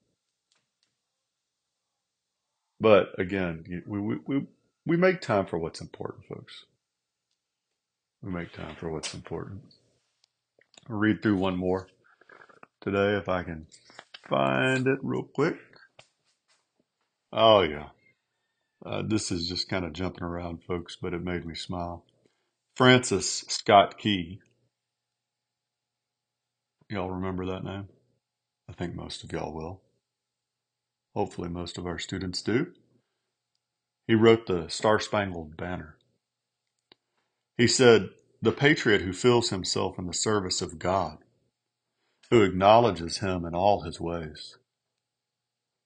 But 2.80 3.20
again, 3.20 3.84
we, 3.88 4.00
we, 4.00 4.18
we, 4.26 4.48
we 4.86 4.98
make 4.98 5.22
time 5.22 5.46
for 5.46 5.58
what's 5.58 5.82
important, 5.82 6.26
folks. 6.28 6.66
We 8.22 8.32
make 8.32 8.54
time 8.54 8.76
for 8.76 8.90
what's 8.92 9.14
important. 9.14 9.62
I'll 10.90 10.98
read 10.98 11.22
through 11.22 11.38
one 11.38 11.58
more 11.58 11.88
today 12.82 13.18
if 13.18 13.30
I 13.30 13.44
can 13.44 13.68
find 14.30 14.88
it 14.88 15.00
real 15.04 15.24
quick. 15.24 15.58
Oh, 17.34 17.62
yeah. 17.62 17.90
Uh, 18.86 19.02
this 19.06 19.32
is 19.32 19.50
just 19.50 19.68
kind 19.68 19.84
of 19.84 19.94
jumping 19.94 20.24
around, 20.24 20.64
folks, 20.64 20.96
but 20.96 21.14
it 21.14 21.24
made 21.24 21.46
me 21.46 21.56
smile. 21.56 22.06
Francis 22.76 23.44
Scott 23.48 23.98
Key 23.98 24.40
Y'all 26.90 27.10
remember 27.10 27.48
that 27.48 27.64
name? 27.64 27.88
I 28.70 28.74
think 28.74 28.96
most 28.96 29.24
of 29.24 29.32
y'all 29.32 29.54
will. 29.54 29.82
Hopefully, 31.16 31.50
most 31.50 31.78
of 31.78 31.88
our 31.88 31.98
students 31.98 32.42
do. 32.44 32.74
He 34.08 34.14
wrote 34.14 34.46
the 34.46 34.68
Star 34.70 35.00
Spangled 35.00 35.58
Banner. 35.58 35.98
He 37.58 37.68
said, 37.68 38.10
The 38.42 38.52
patriot 38.52 39.02
who 39.02 39.14
feels 39.14 39.50
himself 39.50 39.98
in 39.98 40.06
the 40.06 40.14
service 40.14 40.62
of 40.62 40.78
God, 40.78 41.18
who 42.30 42.44
acknowledges 42.44 43.18
him 43.18 43.46
in 43.46 43.56
all 43.56 43.82
his 43.82 44.00
ways, 44.00 44.58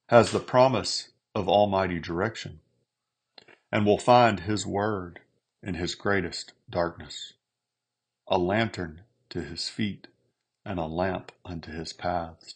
has 0.10 0.32
the 0.32 0.40
promise 0.40 1.12
of 1.34 1.48
almighty 1.48 2.00
direction, 2.00 2.60
and 3.72 3.86
will 3.86 3.98
find 3.98 4.42
his 4.42 4.66
word 4.66 5.20
in 5.62 5.76
his 5.76 5.96
greatest 5.96 6.54
darkness, 6.70 7.34
a 8.28 8.38
lantern 8.38 9.02
to 9.30 9.42
his 9.42 9.70
feet 9.70 10.08
and 10.66 10.80
a 10.80 10.86
lamp 10.86 11.32
unto 11.46 11.72
his 11.72 11.94
paths. 11.94 12.56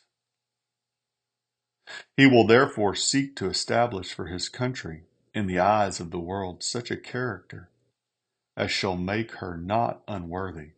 He 2.15 2.27
will 2.27 2.47
therefore 2.47 2.95
seek 2.95 3.35
to 3.37 3.47
establish 3.49 4.13
for 4.13 4.27
his 4.27 4.49
country 4.49 5.03
in 5.33 5.47
the 5.47 5.59
eyes 5.59 5.99
of 5.99 6.11
the 6.11 6.19
world 6.19 6.63
such 6.63 6.91
a 6.91 6.97
character 6.97 7.69
as 8.55 8.71
shall 8.71 8.95
make 8.95 9.33
her 9.33 9.57
not 9.57 10.01
unworthy 10.07 10.71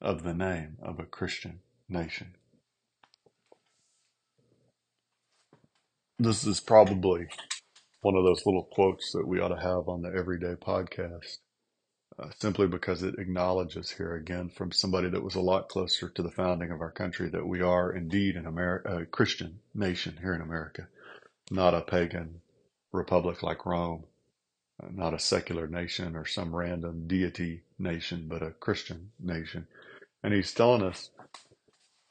of 0.00 0.22
the 0.22 0.34
name 0.34 0.78
of 0.82 0.98
a 0.98 1.04
Christian 1.04 1.60
nation. 1.88 2.34
This 6.18 6.44
is 6.44 6.60
probably 6.60 7.28
one 8.00 8.14
of 8.14 8.24
those 8.24 8.46
little 8.46 8.68
quotes 8.72 9.12
that 9.12 9.26
we 9.26 9.40
ought 9.40 9.48
to 9.48 9.60
have 9.60 9.88
on 9.88 10.02
the 10.02 10.12
everyday 10.16 10.54
podcast 10.54 11.38
uh, 12.18 12.28
simply 12.38 12.66
because 12.66 13.02
it 13.02 13.18
acknowledges 13.18 13.90
here 13.90 14.14
again 14.14 14.48
from 14.48 14.72
somebody 14.72 15.08
that 15.08 15.22
was 15.22 15.34
a 15.34 15.40
lot 15.40 15.68
closer 15.68 16.08
to 16.08 16.22
the 16.22 16.30
founding 16.30 16.70
of 16.70 16.80
our 16.80 16.90
country 16.90 17.28
that 17.28 17.46
we 17.46 17.60
are 17.60 17.92
indeed 17.92 18.36
an 18.36 18.44
Ameri- 18.44 19.02
a 19.02 19.06
Christian 19.06 19.60
nation 19.74 20.16
here 20.20 20.34
in 20.34 20.40
America, 20.40 20.88
not 21.50 21.74
a 21.74 21.80
pagan 21.80 22.40
republic 22.92 23.42
like 23.42 23.66
Rome, 23.66 24.04
uh, 24.82 24.88
not 24.92 25.14
a 25.14 25.18
secular 25.18 25.66
nation 25.68 26.16
or 26.16 26.26
some 26.26 26.54
random 26.54 27.06
deity 27.06 27.62
nation, 27.78 28.26
but 28.28 28.42
a 28.42 28.50
Christian 28.50 29.10
nation. 29.20 29.66
And 30.22 30.34
he's 30.34 30.52
telling 30.52 30.82
us, 30.82 31.10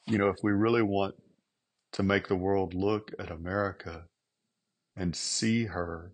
you 0.06 0.18
know, 0.18 0.30
if 0.30 0.38
we 0.44 0.52
really 0.52 0.82
want 0.82 1.16
to 1.94 2.04
make 2.04 2.28
the 2.28 2.36
world 2.36 2.74
look 2.74 3.12
at 3.20 3.32
America 3.32 4.04
and 4.98 5.16
see 5.16 5.66
her 5.66 6.12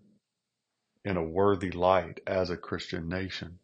in 1.04 1.16
a 1.16 1.24
worthy 1.24 1.70
light 1.70 2.20
as 2.26 2.50
a 2.50 2.56
Christian 2.56 3.08
nation, 3.08 3.58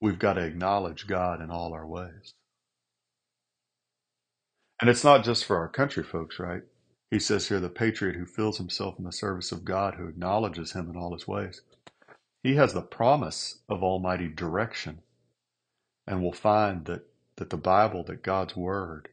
we've 0.00 0.18
got 0.18 0.34
to 0.34 0.44
acknowledge 0.44 1.08
God 1.08 1.40
in 1.40 1.50
all 1.50 1.72
our 1.74 1.86
ways. 1.86 2.32
And 4.80 4.88
it's 4.88 5.04
not 5.04 5.24
just 5.24 5.44
for 5.44 5.56
our 5.56 5.68
country, 5.68 6.04
folks, 6.04 6.38
right? 6.38 6.62
He 7.10 7.18
says 7.18 7.48
here, 7.48 7.58
the 7.58 7.68
patriot 7.68 8.14
who 8.14 8.26
fills 8.26 8.58
himself 8.58 8.96
in 8.98 9.04
the 9.04 9.12
service 9.12 9.50
of 9.50 9.64
God, 9.64 9.94
who 9.94 10.06
acknowledges 10.06 10.72
him 10.72 10.88
in 10.88 10.96
all 10.96 11.14
his 11.14 11.26
ways. 11.26 11.62
He 12.44 12.54
has 12.54 12.74
the 12.74 12.82
promise 12.82 13.58
of 13.68 13.82
almighty 13.82 14.28
direction 14.28 15.00
and 16.06 16.22
will 16.22 16.32
find 16.32 16.84
that, 16.84 17.02
that 17.36 17.50
the 17.50 17.56
Bible, 17.56 18.04
that 18.04 18.22
God's 18.22 18.56
word, 18.56 19.08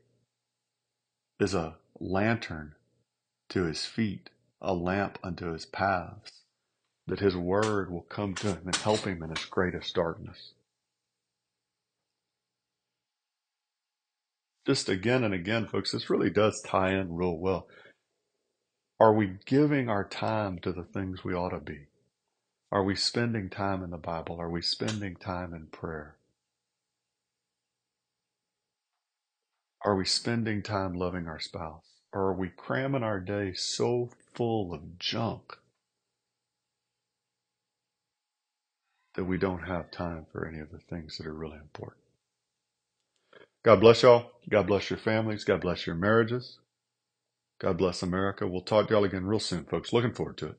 is 1.39 1.55
a 1.55 1.75
lantern 1.99 2.74
to 3.49 3.63
his 3.63 3.85
feet, 3.85 4.29
a 4.61 4.73
lamp 4.73 5.19
unto 5.23 5.51
his 5.53 5.65
paths, 5.65 6.41
that 7.07 7.19
his 7.19 7.35
word 7.35 7.91
will 7.91 8.01
come 8.09 8.35
to 8.35 8.47
him 8.47 8.63
and 8.65 8.75
help 8.75 9.01
him 9.01 9.23
in 9.23 9.29
his 9.29 9.45
greatest 9.45 9.95
darkness. 9.95 10.53
Just 14.65 14.89
again 14.89 15.23
and 15.23 15.33
again, 15.33 15.67
folks, 15.67 15.91
this 15.91 16.09
really 16.09 16.29
does 16.31 16.61
tie 16.61 16.93
in 16.93 17.15
real 17.15 17.37
well. 17.37 17.67
Are 18.99 19.13
we 19.13 19.37
giving 19.45 19.89
our 19.89 20.03
time 20.07 20.59
to 20.59 20.71
the 20.71 20.83
things 20.83 21.23
we 21.23 21.33
ought 21.33 21.49
to 21.49 21.59
be? 21.59 21.87
Are 22.71 22.83
we 22.83 22.95
spending 22.95 23.49
time 23.49 23.83
in 23.83 23.91
the 23.91 23.97
Bible? 23.97 24.39
Are 24.39 24.49
we 24.49 24.61
spending 24.61 25.15
time 25.15 25.53
in 25.53 25.67
prayer? 25.67 26.17
Are 29.83 29.95
we 29.95 30.05
spending 30.05 30.63
time 30.63 30.93
loving 30.93 31.27
our 31.27 31.39
spouse? 31.39 31.94
Or 32.15 32.23
are 32.29 32.33
we 32.35 32.49
cramming 32.49 33.03
our 33.03 33.21
day 33.21 33.53
so 33.55 34.11
full 34.35 34.73
of 34.73 34.99
junk 34.99 35.57
that 39.15 39.25
we 39.25 39.37
don't 39.37 39.63
have 39.67 39.91
time 39.91 40.25
for 40.31 40.47
any 40.47 40.59
of 40.59 40.71
the 40.71 40.79
things 40.79 41.17
that 41.17 41.27
are 41.27 41.35
really 41.35 41.57
important? 41.57 42.01
God 43.63 43.81
bless 43.81 44.03
y'all. 44.03 44.31
God 44.49 44.67
bless 44.67 44.89
your 44.89 44.99
families. 44.99 45.43
God 45.45 45.61
bless 45.61 45.87
your 45.87 45.95
marriages. 45.95 46.59
God 47.59 47.77
bless 47.77 48.03
America. 48.03 48.47
We'll 48.47 48.61
talk 48.61 48.87
to 48.89 48.95
y'all 48.95 49.05
again 49.05 49.25
real 49.25 49.39
soon, 49.39 49.65
folks. 49.65 49.93
Looking 49.93 50.13
forward 50.13 50.37
to 50.39 50.47
it. 50.47 50.57